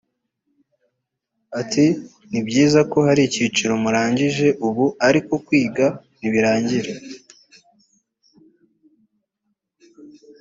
Ati 1.61 1.85
“Ni 2.31 2.39
byiza 2.47 2.79
ko 2.91 2.97
hari 3.07 3.21
icyiciro 3.25 3.73
murangije 3.83 4.47
ubu 4.67 4.85
ariko 5.07 5.33
kwiga 5.45 5.85
ntibirangira 6.17 6.93